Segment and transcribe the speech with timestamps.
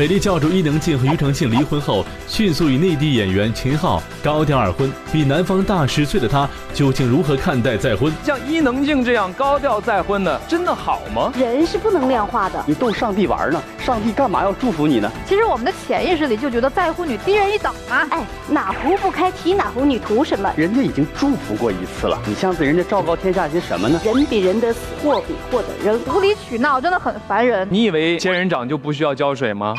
[0.00, 4.90] 美丽教主伊能静和庾澄庆离婚后，迅速与内地演员秦昊高调二婚。
[5.12, 8.10] 比男方大十岁的她，究竟如何看待再婚？
[8.24, 11.30] 像伊能静这样高调再婚的，真的好吗？
[11.38, 12.64] 人是不能量化的。
[12.66, 13.62] 你逗上帝玩呢？
[13.78, 15.12] 上帝干嘛要祝福你呢？
[15.28, 18.08] 其实我们的潜意识里就觉得再婚女低人一等啊！
[18.08, 20.50] 哎，哪壶不开提哪壶，你图什么？
[20.56, 24.00] 人家已经祝福过一次了，你像对人家昭告天下些什么呢？
[24.02, 27.68] 人比人得死，货比货得扔，无理取闹真的很烦人。
[27.70, 29.74] 你以为仙人掌就不需要浇水吗？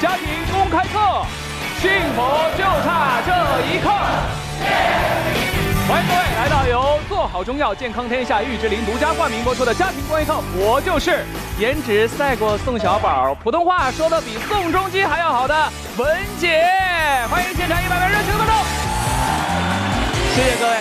[0.00, 1.26] 家庭公开课，
[1.80, 2.22] 幸福
[2.56, 3.32] 就差这
[3.66, 3.88] 一刻。
[5.88, 11.24] 欢迎各位来到由做好中药健康天下玉之林独家冠名播出的家庭公开课，我就是
[11.58, 16.62] 颜值赛过宋小宝，普通话说的比宋仲基还要好的文姐。
[17.30, 17.77] 欢迎现场，
[20.38, 20.76] 谢谢各位。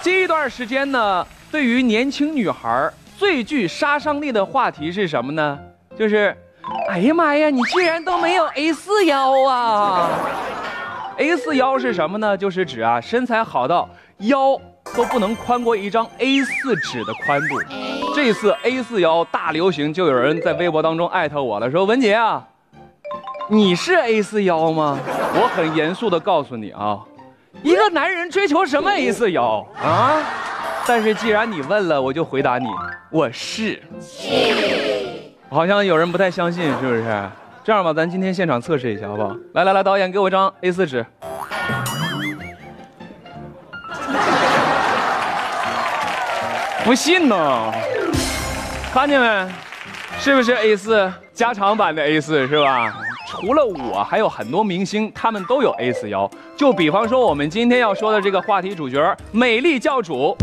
[0.00, 5.58] 这一段时间呢，对于年轻女孩最具杀伤力的话题是什么呢？
[5.98, 6.32] 就是。
[6.88, 7.50] 哎呀妈呀！
[7.50, 10.10] 你居然都没有 A 四腰啊！
[11.18, 12.36] A 四腰是什么呢？
[12.36, 13.88] 就是指啊，身材好到
[14.18, 14.56] 腰
[14.94, 17.60] 都不能宽过一张 A 四纸的宽度。
[18.14, 22.46] 这次 A 四腰大流行，就有人在微博当中艾特我了，说文杰啊，
[23.48, 24.96] 你是 A 四腰吗？
[25.34, 27.00] 我很严肃的告诉你啊，
[27.62, 30.16] 一个男人追求什么 A 四腰啊？
[30.86, 32.66] 但是既然你问了，我就回答你，
[33.10, 33.80] 我是。
[35.50, 37.04] 好像有人不太相信，是不是？
[37.62, 39.36] 这样吧，咱今天现场测试一下，好不好？
[39.54, 41.06] 来来来，导演给我一张 A4 纸。
[46.82, 47.72] 不信呢？
[48.92, 49.48] 看见没？
[50.18, 52.92] 是不是 A4 加长版的 A4 是吧？
[53.30, 56.28] 除了我，还有很多明星，他们都有 A4 腰。
[56.56, 60.36] 就比方说，我们今天要说的这个话题主角——美丽教主。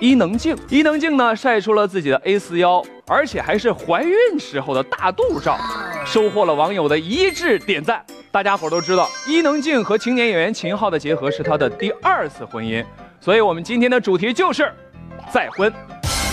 [0.00, 5.58] 伊能静，伊能静呢晒出了自己的 A 四腰，而且还是怀孕时候的大肚照，
[6.06, 8.04] 收获了网友的一致点赞。
[8.30, 12.84] 大家伙都知道，伊能静和青年演员秦昊的结合是她的第二次婚姻，
[13.20, 14.72] 所以我们今天的主题就是
[15.32, 15.72] 再婚。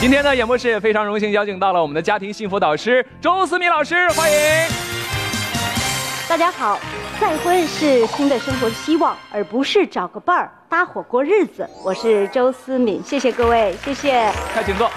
[0.01, 4.38] 今天呢，演播室也非常荣幸邀请到了我们的家庭幸福导师周思敏老师，欢迎。
[6.28, 6.79] 大家好，
[7.19, 11.69] 再婚是新的生活的希望，而不是找个伴儿搭伙过日子。
[11.85, 14.28] 我是周思敏，谢谢各位，谢谢。
[14.56, 14.90] 快请坐。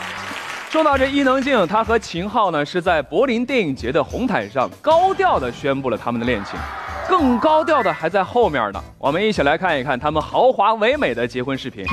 [0.71, 6.59] 说到这伊能静，她和秦昊呢是在柏林电影节的红毯上高调的宣布了他们的恋情，
[7.07, 8.83] 更高调的还在后面呢。
[8.97, 11.85] 我们一起来看一看他们豪华唯美的结婚视频。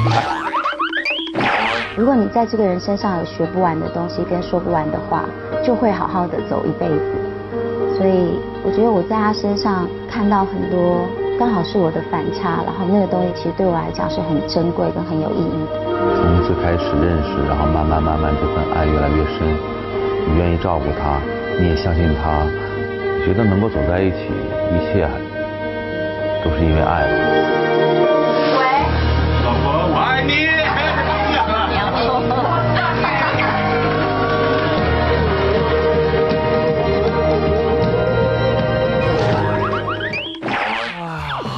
[1.97, 5.25] 如果你在这个人身上有学不完的东西跟说不完的话，
[5.61, 7.01] 就会好好的走一辈子。
[7.97, 11.05] 所以我觉得我在他身上看到很多，
[11.37, 15.75] 刚好是我的反差，然后那个东西其实对我来讲是很珍贵跟很有意义的。
[16.15, 19.43] 从最开始认识，然后慢慢慢慢这份爱越来越深，
[20.31, 21.19] 你愿意照顾他，
[21.59, 22.47] 你也相信他，
[23.25, 24.31] 觉得能够走在一起，
[24.71, 25.05] 一切
[26.41, 27.03] 都是因为爱。
[28.55, 28.63] 喂，
[29.43, 30.60] 老婆，我爱你。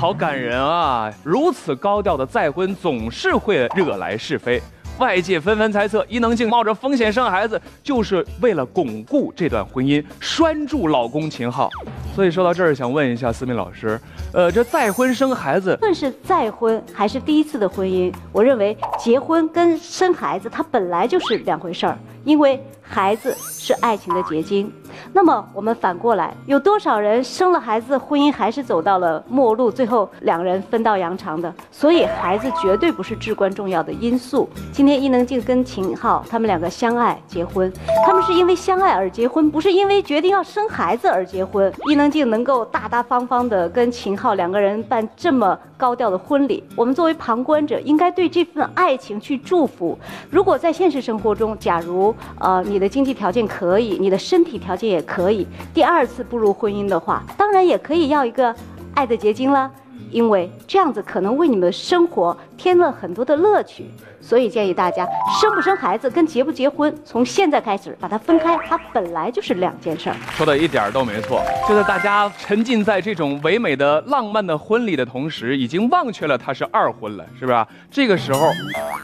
[0.03, 1.09] 好感人啊！
[1.23, 4.61] 如此高调的再婚，总是会惹来是非。
[4.99, 11.69] 外界纷纷猜测，伊能静冒着风险生孩子，就是为了巩固这段婚姻，拴住老公秦昊。
[12.13, 13.97] 所以说到这儿，想问一下思敏老师，
[14.33, 24.71] 呃，这再婚生孩子，无论是再婚还是第一次的婚姻，我认为结婚跟生孩子它本来就是两回事儿，因为孩子是爱情的结晶。
[25.11, 31.51] 那么我们反过来，有多少人生了孩子，婚姻还是走到了末路，最后两个人分道扬镳的？
[31.71, 34.47] 所以孩子绝对不是至关重要的因素。
[34.71, 37.71] 今天伊能静跟秦昊他们两个相爱结婚，
[38.05, 41.73] 他们是因为相爱而结婚，不是因为决定要生孩子而结婚。
[41.87, 49.97] 伊能静能够大大方方的跟秦昊两个人办这么高调的婚礼，我们作为旁观者应该对这份爱情去祝福。
[50.29, 58.53] 如果在现实生活中，假如呃你的经济条件可以，你的身体条件也可以，第二次步入婚姻的话，当然也可以要一个
[58.95, 59.71] 爱的结晶了，
[60.09, 63.85] 因为这样子可能为你们的生活添了很多的乐趣。
[64.23, 65.05] 所以建议大家，
[65.41, 70.15] 生不生孩子跟结不结婚，从现在开始把它分开，它本来就是两件事儿。
[70.31, 77.65] 说的一点儿都没错，就在大家沉浸在这种唯美的浪漫的婚礼的同时，已经忘却了它是二婚了，是不是？
[77.91, 78.47] 这个时候，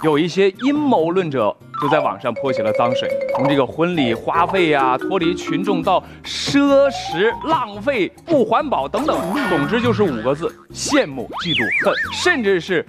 [0.04, 9.20] 有一些阴谋论者就在网上泼起了脏水，从这个婚礼花费呀、脱离群众到奢侈、浪费、不环保等等，
[9.50, 12.86] 总之就是五个字：羡慕、嫉妒、恨，甚至是。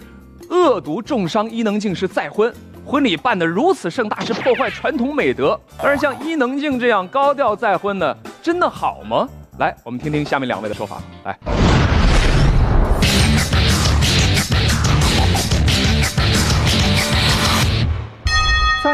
[0.51, 2.53] 恶毒重伤伊能静是再婚，
[2.85, 5.59] 婚礼办得如此盛大是破坏传统美德。
[5.81, 9.29] 但是像伊能静这样高调再婚呢，真的好吗？
[9.59, 11.01] 来，我们听听下面两位的说法。
[11.25, 11.80] 来。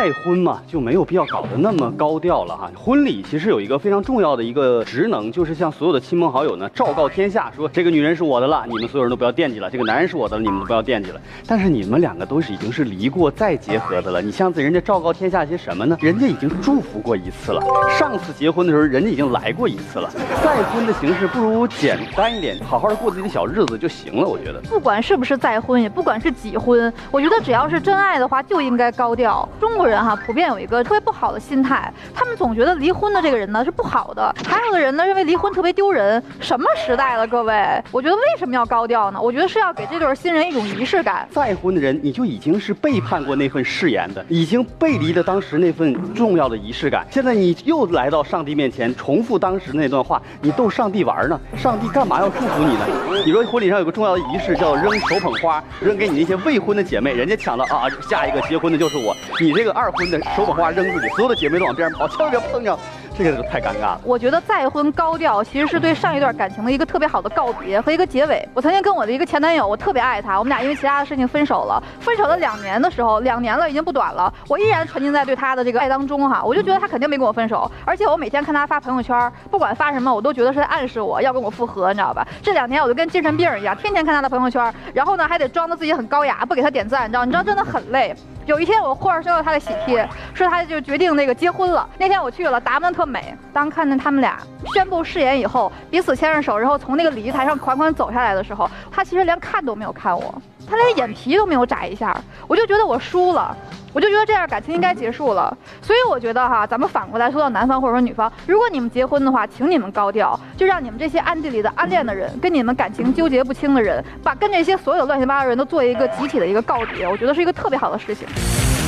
[0.06, 2.70] 再婚嘛，就没有必要搞得那么高调了哈。
[2.76, 11.20] 婚礼其实有一个非常重要的一个职能，就是向所有的亲朋好友呢昭告天下，说这个女人是我的了，你们所有人都不要惦记了；这个男人是我的了，你们都不要惦记了。
[11.44, 15.98] 但是你们两个都是已经是离过再结合的了，你向人家昭告天下些什么呢？
[16.00, 17.60] 人家已经祝福过一次了，
[17.98, 20.08] 上次结婚的时候人家已经来过一次了。
[20.40, 24.28] 再婚的形式不如简单一点，好好的过自己的小日子就行了。
[24.28, 29.48] 我觉得，不管是不是再婚，也不管是几婚，我觉得只要是真爱的话，就应该高调。
[29.58, 36.22] 中国人哈普遍有一个特别不好的心态，他们总觉得离婚的这个人呢是不好的，还有的人呢认为离婚特别丢人。
[36.40, 37.54] 什么时代了，各位？
[37.92, 39.20] 我觉得为什么要高调呢？
[39.20, 41.28] 我觉得是要给这对新人一种仪式感。
[41.30, 47.06] 再婚的人，你就已经是背叛过那份誓言的，已经背离了当时那份重要的仪式感。
[47.10, 51.38] 现在你又来到上帝面前，重复当时那段话，你逗上帝玩呢？
[51.54, 52.86] 上帝干嘛要祝福你呢？
[53.24, 59.66] 你说婚礼上有个重要的仪式叫扔手捧花，扔给你那些未婚的姐妹，人家抢了啊，下一个结婚的就是我，你这。
[59.66, 62.76] 个二二婚的手捧花扔出去，所有的姐妹都往边上跑，千万别碰上。
[63.16, 64.00] 这个就太尴尬了。
[64.04, 68.46] 我觉得再婚高调其实是对上一段感情的一个特别好的告别和一个结尾。
[68.52, 71.82] 我曾经跟我的一个前男友，我特别爱他，我们俩因为其他的事情分手了。
[72.00, 76.42] 分手了两年的时候，两年了已经不短了，我依然沉浸在对他的这个爱当中哈。
[76.44, 82.26] 我就觉得他肯定没跟我分手，而且我每天看他发朋友圈，不管发什么，我都觉得是在暗示我要跟我复合，你知道吧？
[82.42, 87.24] 这两年我就跟精神病一样，天天看他的朋友圈，然后呢还得装的自己很高雅，不给他点赞，你知道？
[87.24, 88.14] 你知道真的很累。
[88.44, 91.88] 有一天我忽然收到他的喜帖，说他就决定那个结婚了。
[91.98, 93.36] 那天我去了，打扮特美。
[93.52, 94.38] 当看见他们俩
[94.74, 100.34] 宣布誓言以后，彼此牵着手，然后从那个礼仪台上款款走下来的时候，他其实连看都没有看我，
[100.68, 102.14] 他连眼皮都没有眨一下。
[102.46, 103.56] 我就觉得我输了，
[103.92, 105.56] 我就觉得这样感情应该结束了。
[105.80, 118.26] 所以我觉得哈，咱们反过来说到男方或者说女方，如果你们结婚的话，请你们高调，就让你们这些暗地里的暗恋的人，跟你们感情纠结不清的人，把跟这些所有乱七八糟的人都做一个集体的一个告别，我觉得是一个特别好的事情。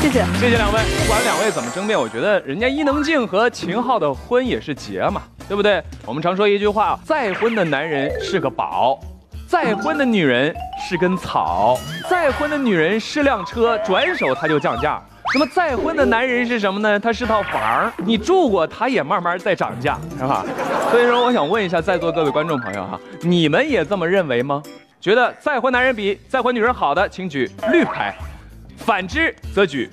[0.01, 0.81] 谢谢，谢谢两位。
[1.03, 5.83] 不管两位怎么争辩，我觉得人家伊能静和秦昊的婚也是结嘛，对不对？
[6.07, 8.99] 我们常说一句话，再婚的男人是个宝，
[9.49, 10.55] 再婚的女人
[10.89, 11.77] 是根草，
[12.09, 15.03] 再婚的女人是辆车，转手它就降价。
[15.35, 16.99] 那么再婚的男人是什么呢？
[16.99, 20.43] 他是套房，你住过，他也慢慢在涨价，是吧？
[20.91, 24.63] 所以说，我想问一下在座各位观众朋友哈，你们也这么认为吗？
[25.01, 28.17] 觉得再婚男人比再婚女人好的，请举绿牌。
[28.89, 29.87] 反之则举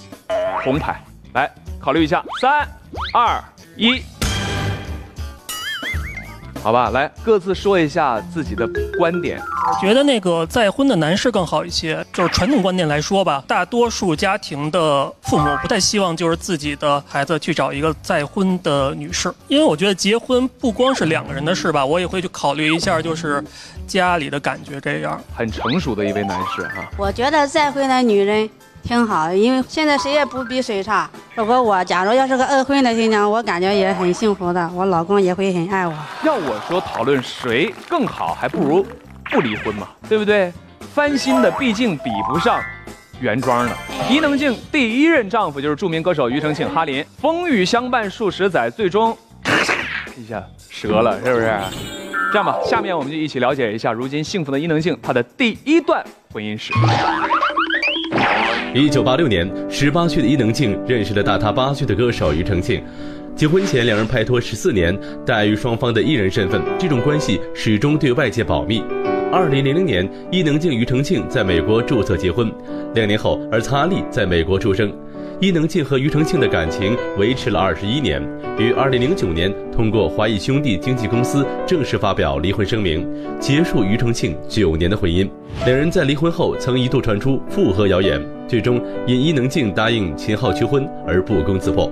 [0.64, 1.04] 红牌，
[1.34, 1.52] 来
[1.82, 2.66] 考虑一下，三、
[3.14, 3.44] 二、
[3.76, 4.02] 一，
[6.64, 8.66] 好吧，来各自说一下自己的
[8.98, 9.38] 观点。
[9.38, 23.44] 我觉得那个再婚的男士更好一些，就是传统观念来说吧，大多数家庭的父母不太希望就是自己的孩子去找一个再婚的女士，因为我觉得结婚不光是两个人的事吧，我也会去考虑一下就是
[23.86, 25.22] 家里的感觉这样。
[25.36, 28.50] 很成熟的一位男士哈，我觉得再婚的女人。
[28.86, 31.10] 挺好，因为现在谁也不比谁差。
[31.34, 35.94] 如果我假如要是个二婚的新娘，我感觉也很幸福的，我老公也会很爱我。
[36.24, 38.86] 要我说，讨论谁更好，还不如
[39.32, 40.54] 不离婚嘛，对不对？
[40.94, 42.62] 翻新的毕竟比不上
[43.20, 43.76] 原装的。
[44.08, 49.18] 伊能静第一任丈夫就是著名歌手庾澄庆，哈林风雨相伴数十载，最终
[50.16, 51.60] 一下折了，是不是？
[52.32, 56.72] 这样吧，下面我们就一起了解一下如今幸福的伊能静她的第一段婚姻史。
[58.76, 62.84] 一九八六年，十八岁的伊能静认识了大她八岁的歌手庾澄庆。
[63.34, 64.94] 结婚前，两人拍拖十四年，
[65.26, 68.84] 但于双方的艺人身份，这种关系始终对外界保密。
[69.32, 72.52] 二零零零年，伊能静、庾澄庆在美国注册结婚。
[72.94, 74.92] 两年后，儿子阿力在美国出生。
[75.42, 78.22] 伊能静和庾澄庆的感情维持了二十一年，
[78.58, 83.06] 于二零零九年通过华谊兄弟经纪公司正式发表离婚声明，
[83.40, 85.30] 结束庾澄庆九年的婚姻。
[85.66, 91.92] 两人在离婚后曾一度传出复合谣言，最终因伊能静答应秦昊求婚而不攻自破。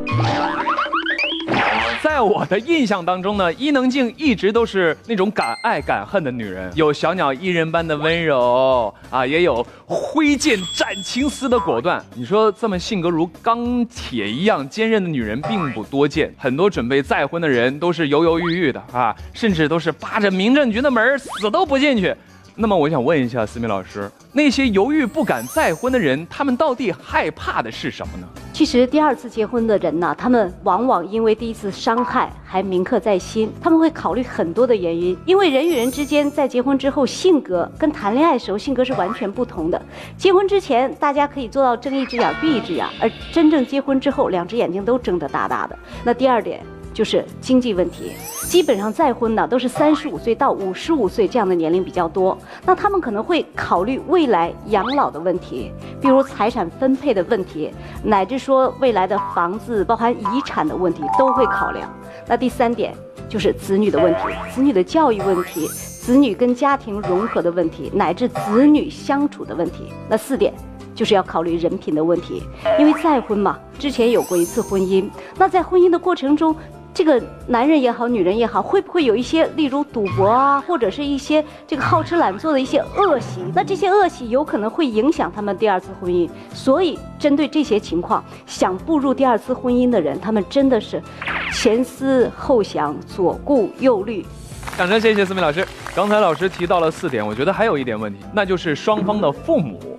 [2.23, 12.03] 我的印象当中呢，伊能静一直都是那种敢爱敢恨的女人，有小鸟依人般的温柔啊，也有挥剑斩情丝的果断。
[12.15, 22.15] 你说这么性格如钢铁一样坚韧的女人并不多见，很多准备再婚的人都是犹犹豫豫的啊，甚至都是扒着民政局的门死都不进去。
[22.55, 28.27] 那么我想问一下思敏老师，那些犹豫不敢再婚的人，他们到底害怕的是什么呢？
[28.53, 35.17] 其实第二次结婚的人呢，他们往往因为第一次伤害还铭刻在心，他们会考虑很多的原因。
[35.25, 39.81] 因为人与人之间在结婚之后，性格跟谈恋爱时候性格是完全不同的。
[40.15, 45.75] 结婚之前大家可以做到睁一只眼闭一只眼，而真正结婚之后，两只眼睛都睁得大大的。
[46.03, 46.63] 那第二点。
[46.93, 48.11] 就是经济问题，
[48.43, 52.37] 基本上再婚的都是三十五岁到五十五岁这样的年龄比较多。
[52.65, 57.71] 那他们可能会考虑未来养老的问题，比如财产分配的问题，
[58.03, 61.91] 乃至说未来的房子、包含遗产的问题都会考量。
[62.27, 62.93] 那第三点
[63.27, 64.19] 就是子女的问题，
[64.53, 69.91] 子女的教育问题，子女跟家庭融合的问题，乃至子女相处的问题。
[70.07, 70.53] 那四点
[70.93, 72.43] 就是要考虑人品的问题，
[72.77, 75.09] 因为再婚嘛，之前有过一次婚姻，
[75.39, 76.55] 那在婚姻的过程中。
[76.93, 83.41] 这个男人也好，女人也好，会不会有一些，例如赌博啊，或者是一些这个好吃懒做的一些恶习？
[83.55, 86.29] 那这些恶习有可能会影响他们第二次婚姻。
[86.53, 91.01] 所以，针对这些情况，想步入第二次婚姻的人，他们真的是
[91.51, 94.23] 前思后想，左顾右虑。
[94.77, 95.67] 掌声，谢谢思明老师。
[95.95, 99.92] 刚才老师提到了四点，我觉得还有一点问题，那就是双方的父母。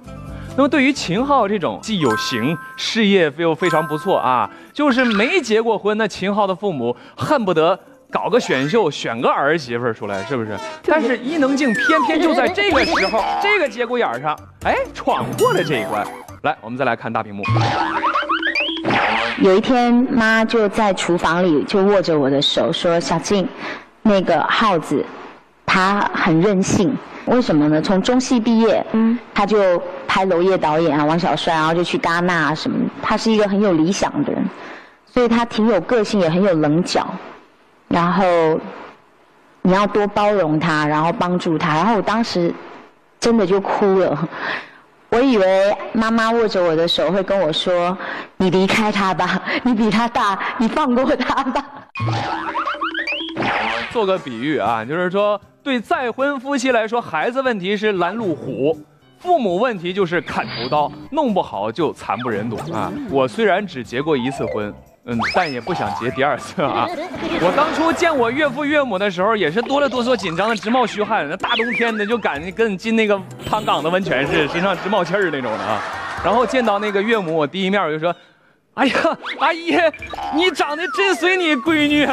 [0.57, 7.77] 那么对于秦昊这种既有型，事业又非常不错啊，就是没结过婚，那秦昊的父母恨不得
[8.09, 10.57] 搞个选秀，选个儿媳妇出来，是不是？
[10.87, 16.07] 但是伊能静偏偏就在这个时候，这个节骨眼上，哎，闯过了这一关。
[16.43, 17.43] 来，我们再来看大屏幕。
[19.39, 23.49] 有一天，妈就在厨房里就握着我的手说：“小静，
[24.03, 25.05] 那个耗子，
[25.67, 26.97] 他很任性。”
[27.27, 27.81] 为什么呢？
[27.81, 29.83] 从中戏毕业，嗯，他就
[30.15, 32.89] 拍娄烨导演啊，王小帅，然后就去戛纳啊什么。
[33.03, 34.49] 他是一个很有理想的人，
[35.13, 37.05] 所以他挺有个性，也很有棱角。
[37.89, 38.25] 然后
[39.63, 41.75] 你要多包容他，然后帮助他。
[41.75, 42.55] 然后我当时
[43.19, 44.29] 真的就哭了。
[45.09, 47.99] 我以为妈妈握着我的手会跟我说
[48.39, 51.65] ：“你离开他吧，你比他大，你放过他吧。
[53.91, 55.41] ”做个比喻啊，就是说。
[55.65, 58.79] 对再婚夫妻来说，孩子问题是拦路虎，
[59.25, 62.93] 父母问题就是砍头刀，弄不好就惨不忍睹啊！
[63.11, 64.73] 我虽然只结过一次婚，
[65.07, 66.87] 嗯，但也不想结第二次啊！
[67.41, 75.81] 我当初见我岳父岳母的时候，也是哆了哆嗦、紧张的直冒虚汗，那大冬天的就感觉跟进那个汤岗的温泉似的，身上直冒气儿那种的啊！
[76.23, 78.15] 然后见到那个岳母，我第一面我就说
[78.75, 78.95] ：“哎呀，
[79.39, 79.75] 阿姨，
[80.35, 82.07] 你长得真随你闺女。”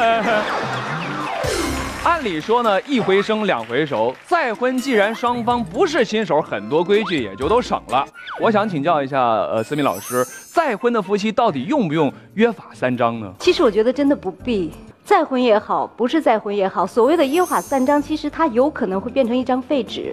[2.04, 8.04] 按理说呢，一回生两回熟，再婚既然双方不是新手，很多规矩也就都省了。
[8.40, 13.32] 我想请教一下，呃，思敏老师，再婚的夫妻到底用不用约法三章呢？
[13.38, 14.72] 其实我觉得真的不必，
[15.04, 20.12] 再婚也好，不是再婚也好，所谓的约法三章，其实它有可能会变成一张废纸。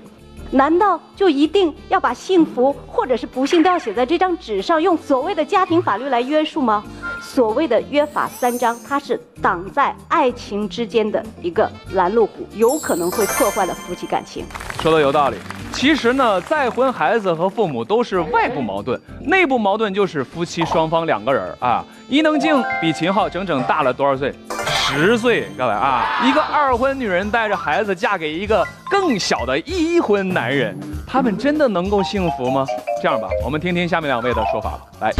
[0.51, 6.83] 难道就一定要把幸福或者是不幸都要写在这张纸上，用所谓的家庭法律来约束吗？
[7.21, 14.43] 所谓的约法三章，它是挡在爱情之间的一个拦路虎，有可能会破坏了夫妻感情。
[14.81, 15.37] 说的有道理。
[15.71, 21.85] 其实呢，再婚孩子和父母都是外部矛盾，内部矛盾就是夫妻双方两个人啊。
[22.09, 24.33] 伊能静比秦昊整整大了多少岁？
[24.91, 32.65] 十岁，各位啊，一个二婚女人带着孩子嫁给一个更小的一婚男人，他们真的能够幸福吗？
[33.01, 34.79] 这样吧，我们听听下面两位的说法吧。
[35.01, 35.11] 来，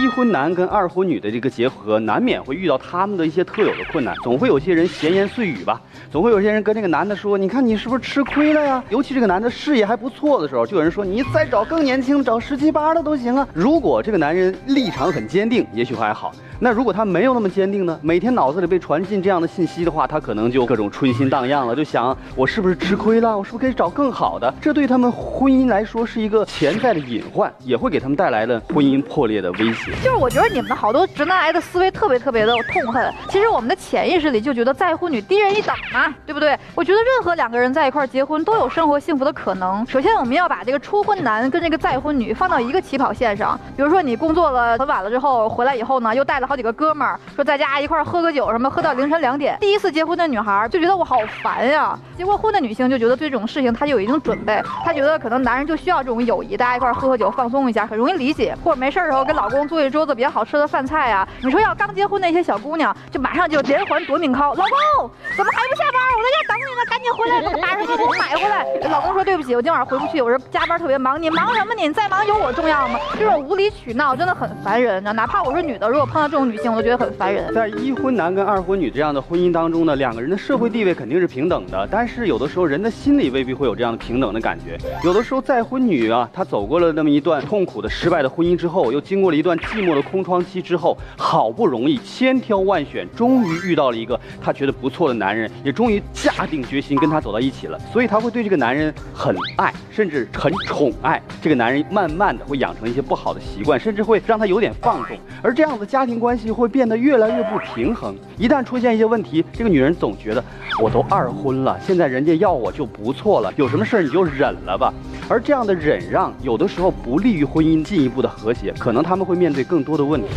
[0.00, 5.80] 一婚男跟二婚女的这个结合，难免会遇到他们的一些特有的困难，总会有些人闲言碎语吧。
[6.12, 16.30] 总会有些人跟这个男的说：“你看你是不是吃亏了呀？”尤其这个男的事业还不错的时候，就有人说：“你再找更年轻，找十七八的都行啊。”如果这个男人立场很坚定，也许还好。
[16.64, 17.98] 那如果他没有那么坚定呢？
[18.02, 23.36] 每天脑子里被传进这样的信息的话，他可能就各种春心荡漾了，就想我是不是吃亏了？
[23.36, 24.54] 我是不是可以找更好的？
[24.60, 29.90] 这对他们婚姻来说是一个潜在的隐患，也会给他们带来了婚姻破裂的威胁。
[30.04, 33.12] 就是我觉得你们好多直男癌的思维特别特别的痛恨。
[33.28, 36.56] 其实我们的潜意识里就觉得再婚女低人一等嘛，对不对？
[36.76, 39.84] 我觉得任何两个人在一块结婚都有生活幸福的可能。
[39.88, 43.58] 首先我们要把这个初婚男跟这个再婚女放到一个起跑线上。
[43.76, 46.51] 比如说你工作了很晚了之后回来以后呢，又带了。
[46.52, 49.56] 好几个哥们儿，说在家一块儿喝个酒，什么喝到凌晨两点。
[49.58, 58.54] 第一次结婚的女孩就觉得我好烦呀，结过婚的女性就觉得对这种事情她就有一定准备，她觉得可能男人就需要这种友谊，大家一块儿喝喝酒放松一下，很容易理解。
[58.62, 61.26] 或者没事儿的时候跟老公做一桌子比较好吃的饭菜啊。
[61.40, 66.02] 你说要刚结婚那些小姑娘，就马上就连环夺命 call，老公怎么还不下班？
[66.18, 68.66] 我在家等你呢，赶紧回来，给我把什么给我买回来。
[68.90, 71.22] 老公说对不起，我今晚回不去，我说加班特别忙。
[71.22, 71.72] 你忙什么？
[71.74, 73.00] 你再忙有我重要吗？
[73.18, 77.52] 这种无理取闹真的很烦人，哪怕我是女的，如果碰到这种女性，我都觉得很烦人。
[77.52, 84.78] 在一婚男跟二婚女这样的婚姻当中呢，两个人的社会地位肯定是平等的，但是有的时候人的心里未必会有这样的平等的感觉。
[85.04, 101.20] 有的时候再婚女啊，她走过了那么一段痛苦的失败的婚姻之后，又经过了一段寂寞的空窗期之后，好不容易千挑万选，终于遇到了一个她觉得不错的男人，也终于下定决心跟他走到一起了，所以她会对这个男人很爱，甚至很宠爱。
[101.42, 108.14] 这个男人慢慢的会养成一些不好的习惯，甚至会让他有点放纵，而这样的家庭关系会变得越来越不平衡。
[108.38, 110.44] 一旦出现一些问题，这个女人总觉得
[110.80, 114.94] 我都二婚了，现在人家要我就不错了，有什么事儿你就忍了吧。
[115.28, 120.28] 而这样的忍让，有的时候不利于婚姻进一步的和谐，可能他们会面对更多的问题。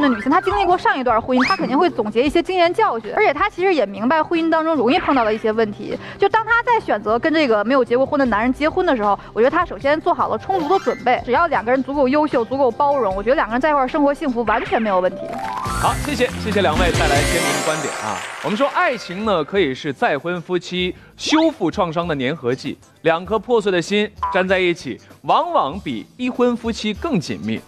[0.00, 5.98] 的女性，她经历过上一段婚姻，她肯定会总结一些经验教训，而且她其实也明白婚姻当中容易碰到的一些问题。
[6.18, 15.22] 就当她在选择跟这个没有结过婚的男人结婚的时候，我觉得她首先做好了充足的准备，只要两个人足够优秀、足够包容，我觉得两个人在一块生活幸福完全没有问题。
[15.80, 18.16] 好，谢谢谢谢两位带来鲜明的观点啊。
[18.44, 27.58] 我们说爱情呢，可以是再婚夫妻修复创伤的粘合剂，两颗破碎的心粘在一起，往往比一婚夫妻更紧密。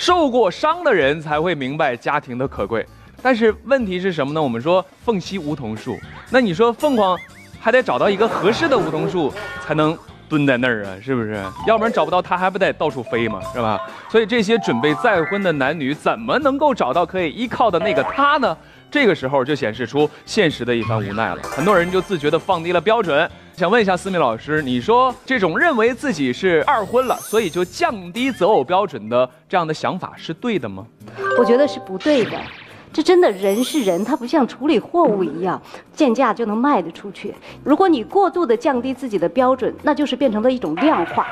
[0.00, 2.86] 受过伤的人才会明白家庭的可贵。
[3.20, 4.42] 但是问题是什么呢？
[4.42, 5.98] 我们说凤栖梧桐树，
[6.30, 7.18] 那你说凤凰
[7.60, 9.30] 还得找到一个合适的梧桐树
[9.62, 11.38] 才能蹲在那儿啊，是不是？
[11.66, 13.78] 要不然找不到它还不得到处飞嘛，是吧？
[14.08, 18.56] 所以这些准备再婚的男女怎么能够找到可以依靠的那个他呢？
[18.90, 21.42] 这个时候就显示出现实的一番无奈了。
[21.42, 23.30] 很多人就自觉地放低了标准。
[23.56, 30.86] 想问一下思敏老师，你说这种认为自己是二婚了，所以就降低择偶标准的这样的想法是对的吗？
[31.38, 32.40] 我觉得是不对的。
[32.92, 35.60] 这真的人是人，他不像处理货物一样，
[35.92, 37.34] 见价就能卖得出去。
[37.62, 41.26] 如果你过度的降低自己的标准，那就是变成了一种量化。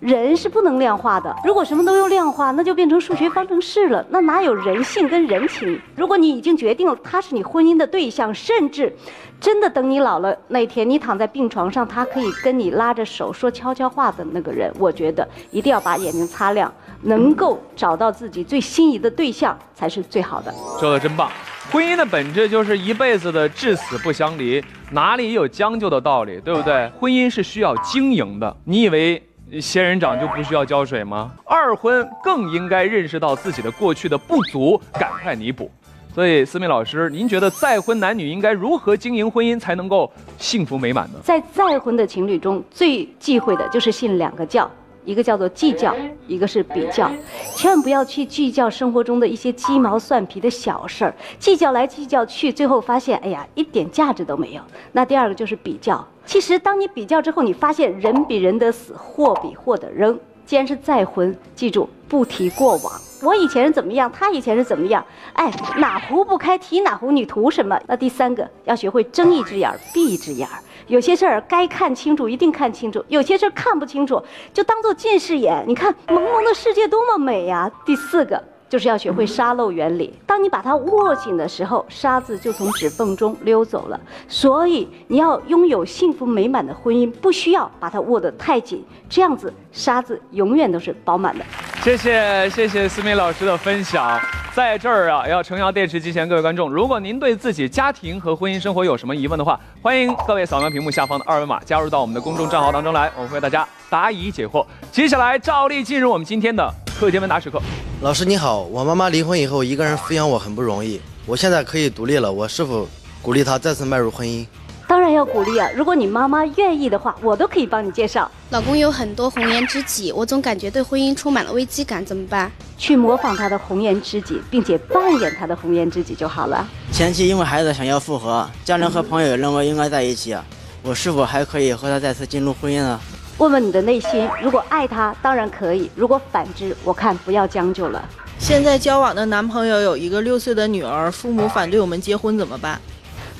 [0.00, 5.78] 人是不能量化的，如果什么都用量化，那就变成数学方程式了，那哪有人性跟人情？
[5.94, 8.90] 如果你已经决定了他是你婚姻的对象，甚至
[9.38, 20.54] 真的等你老了那天，你躺在病床上，他可以跟你拉着手说悄悄话的那个人，我觉得一定要把眼睛擦亮，能够找到自己最心仪的对象才是最好的。
[20.78, 21.30] 说的真棒，
[21.70, 26.90] 婚姻的本质就是一辈子的至死不相离，哪里有将就的道理，对不对？
[26.98, 29.22] 婚姻是需要经营的，你以为？
[29.60, 31.32] 仙人掌就不需要浇水吗？
[31.44, 35.68] 二婚更应该认识到自己的过去的不足，赶快弥补。
[36.14, 40.08] 所以，思敏老师，您觉得再婚男女应该如何经营婚姻才能够
[40.38, 41.18] 幸福美满呢？
[41.24, 44.70] 在再婚的情侣中最忌讳的就是信两个教。
[45.10, 45.92] 一个叫做计较，
[46.28, 47.10] 一个是比较，
[47.56, 54.62] 千万不要去计较生活中的一些鸡毛蒜皮的小事儿，计较来计较去，最后发现，哎呀，一点价值都没有。
[54.92, 60.16] 那第二个就是比较，其实当你比较之后，你发现人比人的死，货比货的扔。
[60.50, 62.92] 既然是再婚，记住不提过往。
[63.22, 65.06] 我以前是怎么样，他以前是怎么样？
[65.34, 67.80] 哎，哪壶不开提哪壶，你图什么？
[67.86, 70.48] 那第三个要学会睁一只眼闭一只眼。
[70.88, 74.20] 有些事儿该看清楚，一定看清楚；有些事儿看不清楚，
[74.52, 75.64] 就当做近视眼。
[75.68, 77.70] 你看朦胧的世界多么美呀！
[77.86, 78.42] 第四个。
[78.70, 80.14] 就是要学会沙漏原理。
[80.24, 84.00] 当你把它握紧的时候，沙子就从指缝中溜走了。
[84.28, 91.44] 所以你要拥有幸福美满的婚姻，不需要把它握得太紧，这样子沙子永远都是饱满的。
[91.82, 94.20] 谢谢谢谢思敏老师的分享。
[94.52, 104.64] 在这儿啊，要诚邀电视机前各位观众，如果您对自己家庭和婚姻生活有什么疑问的话，欢迎各位扫描屏幕下方的二维码，加入到我们的公众账号当中来，我们会为大家答疑解惑。
[104.92, 106.68] 接下来照例进入我们今天的。
[107.00, 107.58] 课间问答时刻，
[108.02, 112.86] 老师你好，我妈妈离婚以后一个人抚养我很不容易，我现在可以独立了，我是否
[113.22, 114.46] 鼓励她再次迈入婚姻？
[114.86, 115.66] 当然要鼓励啊！
[115.74, 118.30] 如果你妈妈愿意的话，我都可以帮你介绍。
[118.50, 122.52] 老公有很多红颜知己，我总感觉对婚姻充满了危机感，怎么办？
[122.76, 126.68] 去模仿他的红颜知己，并且扮演他的红颜知己就好了。
[126.92, 130.36] 前妻因为孩子想要复合，家人和朋友也认为应该在一起，
[130.82, 133.00] 我是否还可以和他再次进入婚姻呢？
[133.40, 138.06] 问问你的内心，如果爱他，当然可以；如果反之，我看不要将就了。
[138.38, 142.78] 现在交往的男朋友有一个六岁的女儿，父母反对我们结婚怎么办？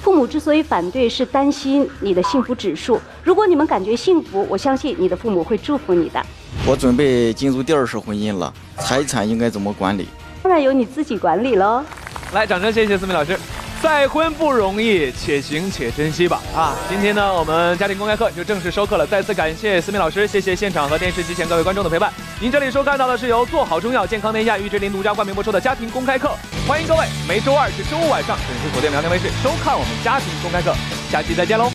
[0.01, 2.99] 父母之所以反对，是担心你的幸福指数。
[3.23, 6.25] 如果你们感觉幸福，我相信你的父母会祝福你的。
[6.67, 10.09] 我准备进入第二次婚姻了，财产应该怎么管理？
[10.43, 11.85] 当然由你自己管理喽。
[12.33, 13.39] 来，掌声谢谢思敏老师。
[13.83, 16.41] 再婚不容易，且行且珍惜吧。
[16.55, 19.07] 啊，今天呢，我们家庭公开课就正式收课了。
[19.07, 22.13] 再次感谢思明老师，谢谢现场和电视机前各位观众的陪伴。
[22.41, 26.31] 您这里收看到的是由做好中药健康天下玉芝林独家冠名播出的家庭公开课，
[26.69, 30.75] 欢迎各位每周二至周五晚上准时锁定辽宁卫视收看我们家庭公开课。
[31.11, 31.69] 下期再见喽。